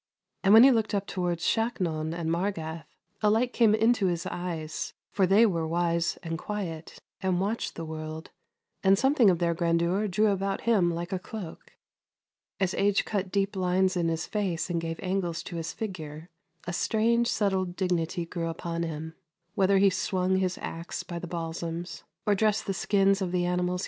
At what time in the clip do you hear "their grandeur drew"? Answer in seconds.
9.37-10.31